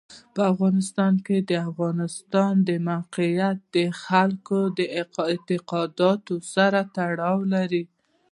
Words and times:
په 0.35 0.41
افغانستان 0.53 1.13
کې 1.25 1.37
د 1.49 1.51
افغانستان 1.69 2.53
د 2.69 2.71
موقعیت 2.89 3.57
د 3.75 3.77
خلکو 4.03 4.59
د 4.77 4.79
اعتقاداتو 4.97 6.35
سره 6.53 6.79
تړاو 6.95 7.37
لري. 7.53 7.83